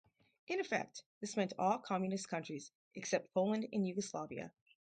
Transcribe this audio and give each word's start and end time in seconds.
In 0.47 0.59
effect, 0.59 1.03
this 1.19 1.37
meant 1.37 1.53
all 1.59 1.77
communist 1.77 2.27
countries, 2.27 2.71
except 2.95 3.35
Poland 3.35 3.67
and 3.71 3.87
Yugoslavia. 3.87 4.51